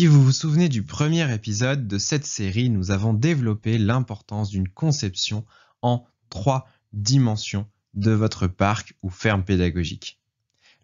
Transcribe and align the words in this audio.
Si 0.00 0.06
vous 0.06 0.24
vous 0.24 0.32
souvenez 0.32 0.70
du 0.70 0.82
premier 0.82 1.30
épisode 1.30 1.86
de 1.86 1.98
cette 1.98 2.24
série, 2.24 2.70
nous 2.70 2.90
avons 2.90 3.12
développé 3.12 3.76
l'importance 3.76 4.48
d'une 4.48 4.66
conception 4.66 5.44
en 5.82 6.06
trois 6.30 6.66
dimensions 6.94 7.66
de 7.92 8.10
votre 8.10 8.46
parc 8.46 8.94
ou 9.02 9.10
ferme 9.10 9.44
pédagogique. 9.44 10.18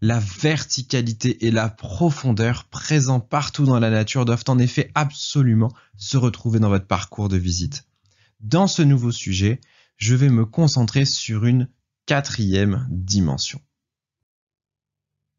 La 0.02 0.18
verticalité 0.18 1.46
et 1.46 1.50
la 1.50 1.70
profondeur 1.70 2.64
présents 2.64 3.20
partout 3.20 3.64
dans 3.64 3.80
la 3.80 3.88
nature 3.88 4.26
doivent 4.26 4.44
en 4.48 4.58
effet 4.58 4.90
absolument 4.94 5.72
se 5.96 6.18
retrouver 6.18 6.58
dans 6.58 6.68
votre 6.68 6.86
parcours 6.86 7.30
de 7.30 7.38
visite. 7.38 7.86
Dans 8.40 8.66
ce 8.66 8.82
nouveau 8.82 9.12
sujet, 9.12 9.62
je 9.96 10.14
vais 10.14 10.28
me 10.28 10.44
concentrer 10.44 11.06
sur 11.06 11.46
une 11.46 11.70
quatrième 12.04 12.86
dimension. 12.90 13.62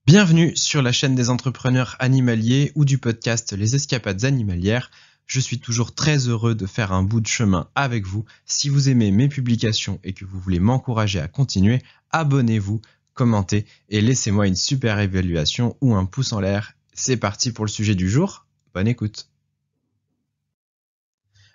Bienvenue 0.08 0.56
sur 0.56 0.82
la 0.82 0.94
chaîne 0.94 1.16
des 1.16 1.30
entrepreneurs 1.30 1.98
animaliers 2.00 2.72
ou 2.76 2.86
du 2.86 2.98
podcast 2.98 3.52
Les 3.52 3.76
Escapades 3.76 4.24
animalières. 4.24 4.90
Je 5.26 5.42
suis 5.42 5.60
toujours 5.60 5.94
très 5.94 6.30
heureux 6.30 6.56
de 6.56 6.66
faire 6.66 6.94
un 6.94 7.04
bout 7.04 7.20
de 7.20 7.28
chemin 7.28 7.70
avec 7.76 8.06
vous. 8.06 8.24
Si 8.46 8.70
vous 8.70 8.88
aimez 8.88 9.12
mes 9.12 9.28
publications 9.28 10.00
et 10.06 10.14
que 10.14 10.24
vous 10.24 10.40
voulez 10.40 10.62
m'encourager 10.62 11.20
à 11.20 11.28
continuer, 11.28 11.84
abonnez-vous, 12.12 12.80
commentez 13.16 13.66
et 13.90 14.00
laissez-moi 14.00 14.48
une 14.48 14.56
super 14.56 14.98
évaluation 15.02 15.76
ou 15.82 15.94
un 15.94 16.06
pouce 16.06 16.32
en 16.32 16.40
l'air. 16.40 16.76
C'est 16.94 17.18
parti 17.18 17.52
pour 17.52 17.66
le 17.66 17.70
sujet 17.70 17.94
du 17.94 18.10
jour. 18.10 18.46
Bonne 18.74 18.88
écoute. 18.88 19.30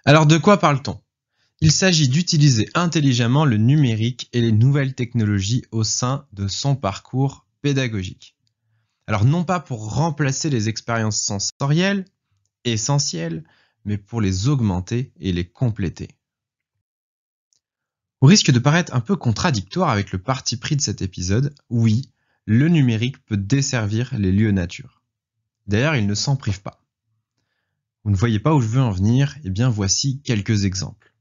Alors 0.05 0.27
de 0.27 0.37
quoi 0.37 0.59
parle-t-on? 0.59 1.01
Il 1.63 1.73
s'agit 1.73 2.11
d'utiliser 2.11 2.69
intelligemment 2.75 3.47
le 3.47 3.57
numérique 3.57 4.29
et 4.35 4.43
les 4.43 4.53
nouvelles 4.53 4.95
technologies 4.95 5.65
au 5.71 5.85
sein 5.85 6.27
de 6.35 6.49
son 6.49 6.77
parcours 6.77 7.47
pédagogique. 7.63 8.37
Alors 9.13 9.27
non 9.27 9.45
pas 9.45 9.61
pour 9.61 9.93
remplacer 9.93 10.49
les 10.49 10.71
expériences 10.71 11.21
sensorielles, 11.21 12.07
essentielles, 12.65 13.45
mais 13.85 13.99
pour 13.99 14.23
les 14.23 14.49
augmenter 14.49 15.13
et 15.21 15.35
les 15.35 15.47
compléter. 15.47 16.09
Au 18.23 18.27
risque 18.27 18.51
de 18.51 18.59
paraître 18.59 18.95
un 18.95 19.01
peu 19.01 19.15
contradictoire 19.17 19.91
avec 19.91 20.13
le 20.13 20.19
parti 20.19 20.57
pris 20.57 20.77
de 20.77 20.81
cet 20.81 21.03
épisode, 21.03 21.55
oui, 21.69 22.11
le 22.47 22.71
numérique 22.71 23.23
peut 23.27 23.37
desservir 23.37 24.15
les 24.17 24.33
lieux 24.33 24.51
nature. 24.51 25.03
D'ailleurs, 25.67 25.97
il 25.97 26.07
ne 26.07 26.15
s'en 26.15 26.37
prive 26.37 26.63
pas. 26.63 26.83
Vous 28.05 28.13
ne 28.13 28.17
voyez 28.17 28.39
pas 28.39 28.55
où 28.55 28.63
je 28.63 28.69
veux 28.69 28.81
en 28.81 28.93
venir 28.93 29.37
Eh 29.45 29.51
bien, 29.51 29.69
voici 29.69 30.23
quelques 30.23 30.65
exemples. 30.65 31.12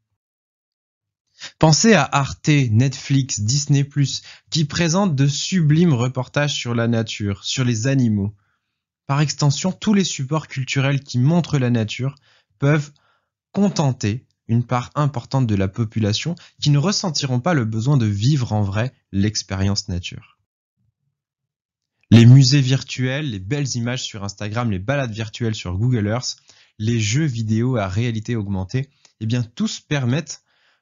Pensez 1.59 1.93
à 1.93 2.03
Arte, 2.03 2.47
Netflix, 2.47 3.41
Disney⁇ 3.41 3.83
qui 4.49 4.65
présentent 4.65 5.15
de 5.15 5.27
sublimes 5.27 5.93
reportages 5.93 6.53
sur 6.53 6.75
la 6.75 6.87
nature, 6.87 7.43
sur 7.43 7.63
les 7.63 7.87
animaux. 7.87 8.35
Par 9.07 9.21
extension, 9.21 9.71
tous 9.71 9.93
les 9.93 10.03
supports 10.03 10.47
culturels 10.47 11.01
qui 11.01 11.19
montrent 11.19 11.57
la 11.57 11.69
nature 11.69 12.15
peuvent 12.59 12.91
contenter 13.51 14.25
une 14.47 14.63
part 14.65 14.91
importante 14.95 15.47
de 15.47 15.55
la 15.55 15.67
population 15.67 16.35
qui 16.61 16.69
ne 16.69 16.77
ressentiront 16.77 17.39
pas 17.39 17.53
le 17.53 17.65
besoin 17.65 17.97
de 17.97 18.05
vivre 18.05 18.53
en 18.53 18.61
vrai 18.61 18.93
l'expérience 19.11 19.87
nature. 19.87 20.37
Les 22.09 22.25
musées 22.25 22.61
virtuels, 22.61 23.29
les 23.29 23.39
belles 23.39 23.75
images 23.75 24.03
sur 24.03 24.23
Instagram, 24.25 24.69
les 24.69 24.79
balades 24.79 25.13
virtuelles 25.13 25.55
sur 25.55 25.77
Google 25.77 26.07
Earth, 26.07 26.35
les 26.77 26.99
jeux 26.99 27.25
vidéo 27.25 27.77
à 27.77 27.87
réalité 27.87 28.35
augmentée, 28.35 28.89
eh 29.21 29.25
bien 29.25 29.43
tous 29.43 29.79
permettent 29.79 30.41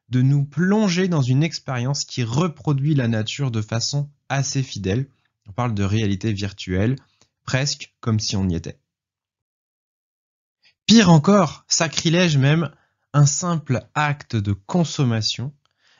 de 0.10 0.22
nous 0.22 0.44
plonger 0.44 1.08
dans 1.08 1.22
une 1.22 1.44
expérience 1.44 2.06
qui 2.06 2.24
reproduit 2.24 2.96
la 2.96 3.08
nature 3.08 3.52
de 3.52 3.62
façon 3.62 4.10
assez 4.28 4.64
fidèle. 4.64 5.08
On 5.48 5.52
parle 5.52 5.74
de 5.74 5.84
réalité 5.84 6.34
virtuelle, 6.34 6.96
presque 7.44 7.96
comme 8.00 8.20
si 8.20 8.36
on 8.36 8.48
y 8.48 8.56
était. 8.56 8.80
Pire 10.86 11.12
encore, 11.12 11.66
sacrilège 11.68 12.38
même, 12.38 12.72
un 13.14 13.26
simple 13.26 13.88
acte 13.94 14.36
de 14.36 14.54
consommation, 14.54 15.54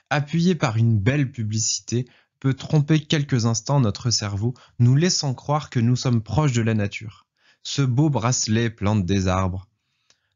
appuyé 0.10 0.56
par 0.56 0.78
une 0.78 1.00
belle 1.00 1.32
publicité, 1.32 2.08
peut 2.40 2.54
tromper 2.54 3.00
quelques 3.00 3.46
instants 3.46 3.80
notre 3.80 4.10
cerveau, 4.10 4.54
nous 4.80 4.96
laissant 4.96 5.34
croire 5.34 5.70
que 5.70 5.80
nous 5.80 5.96
sommes 5.96 6.24
proches 6.24 6.54
de 6.54 6.62
la 6.62 6.74
nature. 6.74 7.28
Ce 7.64 7.82
beau 7.82 8.10
bracelet 8.10 8.70
plante 8.70 9.06
des 9.06 9.28
arbres, 9.28 9.69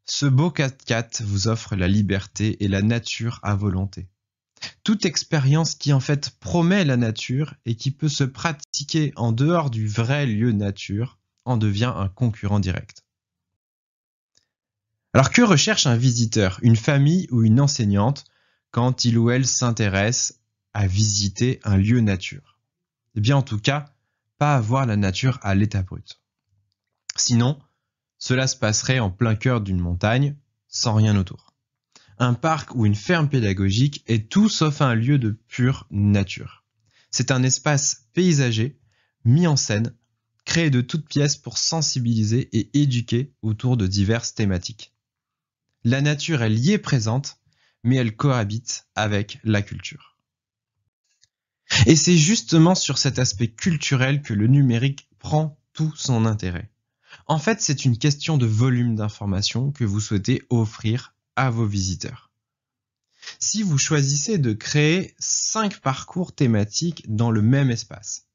ce 0.06 0.26
beau 0.26 0.50
4x4 0.50 1.24
vous 1.24 1.48
offre 1.48 1.76
la 1.76 1.88
liberté 1.88 2.64
et 2.64 2.68
la 2.68 2.82
nature 2.82 3.40
à 3.44 3.56
volonté. 3.56 4.08
Toute 4.84 5.06
expérience 5.06 5.76
qui 5.76 5.94
en 5.94 6.00
fait 6.00 6.32
promet 6.40 6.86
la 6.86 6.98
nature 6.98 7.54
et 7.66 7.76
qui 7.76 7.92
peut 7.92 8.10
se 8.10 8.24
pratiquer 8.24 9.14
en 9.16 9.32
dehors 9.32 9.70
du 9.70 9.88
vrai 9.88 10.26
lieu 10.26 10.52
nature 10.52 11.20
en 11.46 11.58
devient 11.58 11.94
un 11.96 12.10
concurrent 12.10 12.60
direct. 12.60 13.04
Alors 15.14 15.30
que 15.30 15.42
recherche 15.42 15.86
un 15.86 15.98
visiteur, 15.98 16.60
une 16.64 16.76
famille 16.76 17.28
ou 17.30 17.44
une 17.44 17.62
enseignante 17.62 18.26
quand 18.72 19.06
il 19.06 19.18
ou 19.18 19.30
elle 19.30 19.46
s'intéresse 19.46 20.40
à 20.74 20.88
visiter 20.88 21.60
un 21.64 21.78
lieu 21.78 22.00
nature? 22.00 22.58
Eh 23.16 23.22
bien 23.22 23.38
en 23.38 23.44
tout 23.44 23.60
cas, 23.60 23.94
pas 24.38 24.56
avoir 24.56 24.86
la 24.86 24.98
nature 24.98 25.40
à 25.44 25.54
l'état 25.56 25.84
brut. 25.84 26.20
Sinon, 27.16 27.60
cela 28.24 28.48
se 28.48 28.56
passerait 28.56 29.00
en 29.00 29.12
plein 29.12 29.36
cœur 29.36 29.60
d'une 29.60 29.82
montagne, 29.82 30.38
sans 30.70 30.94
rien 30.94 31.18
autour. 31.18 31.54
Un 32.18 32.34
parc 32.34 32.74
ou 32.74 32.86
une 32.86 32.96
ferme 32.96 33.28
pédagogique 33.28 34.02
est 34.08 34.32
tout 34.32 34.48
sauf 34.48 34.80
un 34.80 34.96
lieu 34.96 35.20
de 35.20 35.32
pure 35.50 35.88
nature. 35.92 36.64
C'est 37.12 37.32
un 37.32 37.44
espace 37.44 38.06
paysager, 38.14 38.80
mis 39.26 39.46
en 39.46 39.58
scène, 39.58 39.94
créé 40.46 40.70
de 40.70 40.80
toutes 40.80 41.06
pièces 41.06 41.36
pour 41.36 41.58
sensibiliser 41.58 42.48
et 42.58 42.70
éduquer 42.82 43.34
autour 43.42 43.76
de 43.76 43.88
diverses 43.88 44.34
thématiques. 44.34 44.94
La 45.84 46.00
nature, 46.00 46.44
elle 46.44 46.58
y 46.58 46.72
est 46.72 46.78
présente, 46.78 47.42
mais 47.84 47.98
elle 47.98 48.16
cohabite 48.16 48.88
avec 48.96 49.40
la 49.44 49.62
culture. 49.62 50.18
Et 51.88 51.98
c'est 51.98 52.18
justement 52.18 52.74
sur 52.74 53.00
cet 53.00 53.20
aspect 53.20 53.50
culturel 53.50 54.22
que 54.22 54.34
le 54.34 54.48
numérique 54.48 55.10
prend 55.20 55.60
tout 55.74 55.92
son 55.98 56.26
intérêt. 56.26 56.73
En 57.26 57.40
fait, 57.40 57.62
c'est 57.62 57.86
une 57.86 57.98
question 57.98 58.38
de 58.38 58.46
volume 58.46 58.96
d'informations 58.96 59.72
que 59.72 59.86
vous 59.86 60.00
souhaitez 60.00 60.44
offrir 60.50 61.16
à 61.36 61.50
vos 61.50 61.66
visiteurs. 61.66 62.32
Si 63.40 63.64
vous 63.64 63.78
choisissez 63.78 64.38
de 64.38 64.54
créer 64.54 65.16
cinq 65.18 65.80
parcours 65.80 66.36
thématiques 66.36 67.04
dans 67.08 67.32
le 67.32 67.42
même 67.42 67.72
espace, 67.72 68.28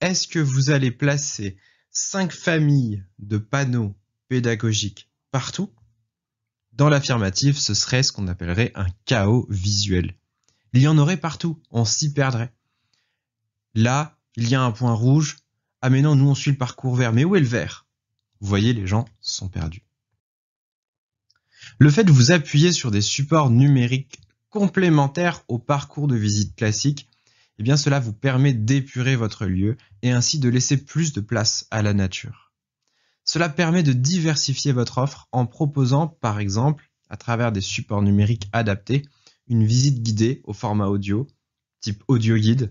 est-ce 0.00 0.28
que 0.28 0.38
vous 0.38 0.70
allez 0.70 0.90
placer 0.90 1.56
cinq 1.90 2.32
familles 2.32 3.02
de 3.18 3.38
panneaux 3.38 3.96
pédagogiques 4.28 5.10
partout? 5.32 5.72
Dans 6.72 6.88
l'affirmative, 6.88 7.58
ce 7.58 7.74
serait 7.74 8.02
ce 8.02 8.12
qu'on 8.12 8.28
appellerait 8.28 8.72
un 8.74 8.86
chaos 9.06 9.46
visuel. 9.48 10.14
Il 10.72 10.82
y 10.82 10.88
en 10.88 10.98
aurait 10.98 11.16
partout, 11.16 11.60
on 11.70 11.84
s'y 11.84 12.12
perdrait. 12.12 12.52
Là, 13.74 14.18
il 14.36 14.48
y 14.48 14.54
a 14.54 14.62
un 14.62 14.72
point 14.72 14.92
rouge. 14.92 15.38
Ah 15.80 15.90
mais 15.90 16.02
non, 16.02 16.14
nous 16.14 16.28
on 16.28 16.34
suit 16.34 16.50
le 16.50 16.58
parcours 16.58 16.94
vert. 16.94 17.12
Mais 17.12 17.24
où 17.24 17.34
est 17.34 17.40
le 17.40 17.46
vert? 17.46 17.85
Vous 18.46 18.50
voyez, 18.50 18.74
les 18.74 18.86
gens 18.86 19.06
sont 19.20 19.48
perdus. 19.48 19.82
Le 21.80 21.90
fait 21.90 22.04
de 22.04 22.12
vous 22.12 22.30
appuyer 22.30 22.70
sur 22.70 22.92
des 22.92 23.00
supports 23.00 23.50
numériques 23.50 24.20
complémentaires 24.50 25.42
au 25.48 25.58
parcours 25.58 26.06
de 26.06 26.14
visite 26.14 26.54
classique, 26.54 27.10
eh 27.58 27.64
bien 27.64 27.76
cela 27.76 27.98
vous 27.98 28.12
permet 28.12 28.52
d'épurer 28.52 29.16
votre 29.16 29.46
lieu 29.46 29.76
et 30.02 30.12
ainsi 30.12 30.38
de 30.38 30.48
laisser 30.48 30.76
plus 30.76 31.12
de 31.12 31.20
place 31.20 31.66
à 31.72 31.82
la 31.82 31.92
nature. 31.92 32.52
Cela 33.24 33.48
permet 33.48 33.82
de 33.82 33.92
diversifier 33.92 34.70
votre 34.70 34.98
offre 34.98 35.26
en 35.32 35.44
proposant 35.44 36.06
par 36.06 36.38
exemple, 36.38 36.92
à 37.10 37.16
travers 37.16 37.50
des 37.50 37.60
supports 37.60 38.02
numériques 38.02 38.48
adaptés, 38.52 39.02
une 39.48 39.66
visite 39.66 40.04
guidée 40.04 40.40
au 40.44 40.52
format 40.52 40.86
audio, 40.86 41.26
type 41.80 42.04
audio 42.06 42.36
guide, 42.36 42.70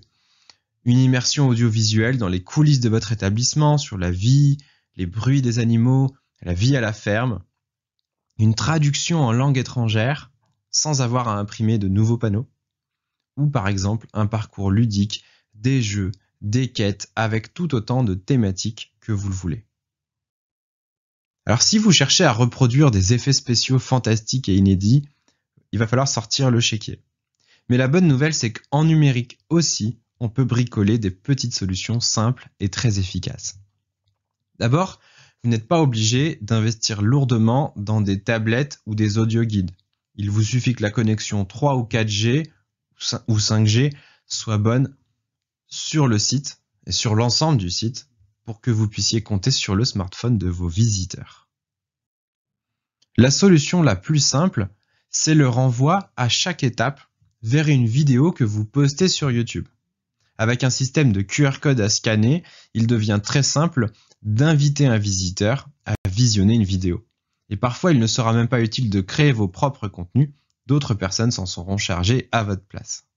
une 0.85 0.99
immersion 0.99 1.49
audiovisuelle 1.49 2.17
dans 2.17 2.29
les 2.29 2.43
coulisses 2.43 2.79
de 2.79 2.87
votre 2.87 3.11
établissement 3.11 3.77
sur 3.77 3.97
la 3.97 4.09
vie, 4.09 4.57
les 4.95 5.05
bruits 5.05 5.41
des 5.41 5.59
animaux, 5.59 6.15
la 6.41 6.53
vie 6.53 6.75
à 6.75 6.81
la 6.81 6.93
ferme, 6.93 7.41
une 8.37 8.55
traduction 8.55 9.21
en 9.21 9.31
langue 9.31 9.57
étrangère 9.57 10.31
sans 10.71 11.01
avoir 11.01 11.27
à 11.27 11.37
imprimer 11.37 11.77
de 11.77 11.87
nouveaux 11.87 12.17
panneaux, 12.17 12.49
ou 13.37 13.47
par 13.47 13.67
exemple 13.67 14.07
un 14.13 14.27
parcours 14.27 14.71
ludique, 14.71 15.23
des 15.53 15.81
jeux, 15.81 16.11
des 16.41 16.71
quêtes 16.71 17.11
avec 17.15 17.53
tout 17.53 17.73
autant 17.75 18.03
de 18.03 18.13
thématiques 18.13 18.93
que 18.99 19.11
vous 19.11 19.29
le 19.29 19.35
voulez. 19.35 19.65
Alors 21.45 21.61
si 21.61 21.77
vous 21.77 21.91
cherchez 21.91 22.23
à 22.23 22.33
reproduire 22.33 22.91
des 22.91 23.13
effets 23.13 23.33
spéciaux 23.33 23.79
fantastiques 23.79 24.49
et 24.49 24.55
inédits, 24.55 25.07
il 25.71 25.79
va 25.79 25.87
falloir 25.87 26.07
sortir 26.07 26.51
le 26.51 26.59
chéquier. 26.59 27.03
Mais 27.69 27.77
la 27.77 27.87
bonne 27.87 28.07
nouvelle, 28.07 28.33
c'est 28.33 28.53
qu'en 28.53 28.83
numérique 28.83 29.39
aussi, 29.49 29.99
on 30.19 30.29
peut 30.29 30.43
bricoler 30.43 30.97
des 30.97 31.11
petites 31.11 31.53
solutions 31.53 31.99
simples 31.99 32.49
et 32.59 32.69
très 32.69 32.99
efficaces. 32.99 33.59
D'abord, 34.59 34.99
vous 35.43 35.49
n'êtes 35.49 35.67
pas 35.67 35.81
obligé 35.81 36.39
d'investir 36.41 37.01
lourdement 37.01 37.73
dans 37.75 38.01
des 38.01 38.21
tablettes 38.21 38.81
ou 38.85 38.95
des 38.95 39.17
audio 39.17 39.43
guides. 39.43 39.71
Il 40.15 40.31
vous 40.31 40.43
suffit 40.43 40.73
que 40.73 40.81
la 40.81 40.91
connexion 40.91 41.45
3 41.45 41.75
ou 41.75 41.83
4G 41.83 42.49
ou 43.27 43.37
5G 43.37 43.93
soit 44.25 44.57
bonne 44.57 44.95
sur 45.67 46.07
le 46.07 46.17
site 46.17 46.61
et 46.87 46.91
sur 46.91 47.15
l'ensemble 47.15 47.57
du 47.57 47.69
site 47.69 48.07
pour 48.45 48.61
que 48.61 48.71
vous 48.71 48.87
puissiez 48.87 49.21
compter 49.21 49.51
sur 49.51 49.75
le 49.75 49.85
smartphone 49.85 50.37
de 50.37 50.47
vos 50.47 50.67
visiteurs. 50.67 51.49
La 53.17 53.31
solution 53.31 53.81
la 53.81 53.95
plus 53.95 54.19
simple, 54.19 54.67
c'est 55.09 55.35
le 55.35 55.47
renvoi 55.47 56.11
à 56.17 56.29
chaque 56.29 56.63
étape 56.63 57.01
vers 57.41 57.67
une 57.67 57.87
vidéo 57.87 58.31
que 58.31 58.43
vous 58.43 58.65
postez 58.65 59.07
sur 59.07 59.31
YouTube. 59.31 59.67
Avec 60.37 60.63
un 60.63 60.69
système 60.69 61.13
de 61.13 61.21
QR 61.21 61.59
code 61.61 61.79
à 61.79 61.89
scanner, 61.89 62.43
il 62.73 62.87
devient 62.87 63.21
très 63.23 63.43
simple 63.43 63.91
d'inviter 64.25 64.87
un 64.87 64.97
visiteur 64.97 65.69
à 65.85 65.93
visionner 66.09 66.55
une 66.55 66.63
vidéo. 66.63 67.07
Et 67.49 67.57
parfois, 67.57 67.91
il 67.91 67.99
ne 67.99 68.07
sera 68.07 68.33
même 68.33 68.47
pas 68.47 68.61
utile 68.61 68.89
de 68.89 68.99
créer 69.01 69.31
vos 69.31 69.47
propres 69.47 69.87
contenus, 69.87 70.31
d'autres 70.65 70.95
personnes 70.95 71.31
s'en 71.31 71.45
seront 71.45 71.77
chargées 71.77 72.27
à 72.31 72.43
votre 72.43 72.65
place. 72.65 73.07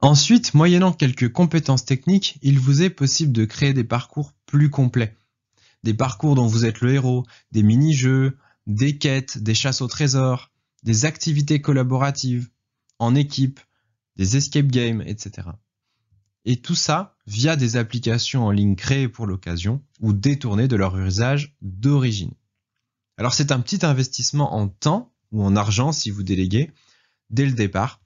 Ensuite, 0.00 0.52
moyennant 0.54 0.92
quelques 0.92 1.30
compétences 1.30 1.84
techniques, 1.84 2.38
il 2.42 2.58
vous 2.58 2.82
est 2.82 2.90
possible 2.90 3.32
de 3.32 3.44
créer 3.44 3.72
des 3.72 3.84
parcours 3.84 4.32
plus 4.46 4.68
complets. 4.68 5.16
Des 5.84 5.94
parcours 5.94 6.34
dont 6.34 6.48
vous 6.48 6.64
êtes 6.64 6.80
le 6.80 6.94
héros, 6.94 7.24
des 7.52 7.62
mini-jeux, 7.62 8.36
des 8.66 8.98
quêtes, 8.98 9.38
des 9.38 9.54
chasses 9.54 9.80
au 9.80 9.86
trésor, 9.86 10.50
des 10.82 11.04
activités 11.04 11.60
collaboratives, 11.60 12.50
en 12.98 13.14
équipe, 13.14 13.60
des 14.16 14.36
escape 14.36 14.66
games, 14.66 15.02
etc. 15.06 15.48
Et 16.44 16.60
tout 16.60 16.74
ça 16.74 17.11
via 17.26 17.56
des 17.56 17.76
applications 17.76 18.46
en 18.46 18.50
ligne 18.50 18.76
créées 18.76 19.08
pour 19.08 19.26
l'occasion 19.26 19.82
ou 20.00 20.12
détournées 20.12 20.68
de 20.68 20.76
leur 20.76 20.98
usage 20.98 21.54
d'origine. 21.62 22.32
Alors 23.16 23.34
c'est 23.34 23.52
un 23.52 23.60
petit 23.60 23.84
investissement 23.84 24.54
en 24.54 24.68
temps 24.68 25.12
ou 25.30 25.44
en 25.44 25.56
argent 25.56 25.92
si 25.92 26.10
vous 26.10 26.22
déléguez 26.22 26.70
dès 27.30 27.46
le 27.46 27.52
départ, 27.52 28.00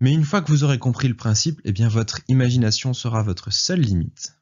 mais 0.00 0.12
une 0.12 0.24
fois 0.24 0.42
que 0.42 0.50
vous 0.50 0.64
aurez 0.64 0.78
compris 0.78 1.08
le 1.08 1.16
principe, 1.16 1.60
eh 1.64 1.72
bien 1.72 1.88
votre 1.88 2.20
imagination 2.28 2.94
sera 2.94 3.22
votre 3.22 3.52
seule 3.52 3.80
limite. 3.80 4.34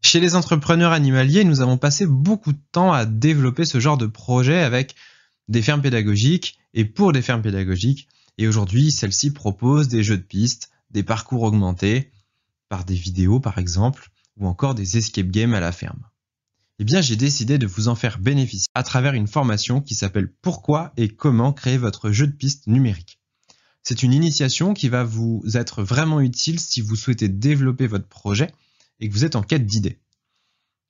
Chez 0.00 0.18
les 0.18 0.34
entrepreneurs 0.34 0.92
animaliers, 0.92 1.44
nous 1.44 1.60
avons 1.60 1.78
passé 1.78 2.06
beaucoup 2.06 2.52
de 2.52 2.60
temps 2.72 2.92
à 2.92 3.04
développer 3.04 3.64
ce 3.64 3.80
genre 3.80 3.98
de 3.98 4.06
projet 4.06 4.60
avec 4.60 4.96
des 5.48 5.62
fermes 5.62 5.82
pédagogiques 5.82 6.58
et 6.74 6.84
pour 6.84 7.12
des 7.12 7.22
fermes 7.22 7.42
pédagogiques. 7.42 8.08
Et 8.38 8.48
aujourd'hui, 8.48 8.90
celles-ci 8.90 9.32
proposent 9.32 9.88
des 9.88 10.02
jeux 10.02 10.16
de 10.16 10.22
pistes, 10.22 10.71
des 10.92 11.02
parcours 11.02 11.42
augmentés, 11.42 12.12
par 12.68 12.84
des 12.84 12.94
vidéos 12.94 13.40
par 13.40 13.58
exemple, 13.58 14.10
ou 14.36 14.46
encore 14.46 14.74
des 14.74 14.96
escape 14.96 15.28
games 15.28 15.54
à 15.54 15.60
la 15.60 15.72
ferme. 15.72 16.08
Eh 16.78 16.84
bien, 16.84 17.00
j'ai 17.00 17.16
décidé 17.16 17.58
de 17.58 17.66
vous 17.66 17.88
en 17.88 17.94
faire 17.94 18.18
bénéficier 18.18 18.66
à 18.74 18.82
travers 18.82 19.14
une 19.14 19.28
formation 19.28 19.80
qui 19.80 19.94
s'appelle 19.94 20.32
Pourquoi 20.42 20.92
et 20.96 21.08
comment 21.08 21.52
créer 21.52 21.78
votre 21.78 22.10
jeu 22.10 22.26
de 22.26 22.32
piste 22.32 22.66
numérique. 22.66 23.20
C'est 23.82 24.02
une 24.02 24.12
initiation 24.12 24.74
qui 24.74 24.88
va 24.88 25.04
vous 25.04 25.42
être 25.54 25.82
vraiment 25.82 26.20
utile 26.20 26.60
si 26.60 26.80
vous 26.80 26.96
souhaitez 26.96 27.28
développer 27.28 27.86
votre 27.86 28.08
projet 28.08 28.50
et 29.00 29.08
que 29.08 29.12
vous 29.12 29.24
êtes 29.24 29.36
en 29.36 29.42
quête 29.42 29.66
d'idées. 29.66 30.00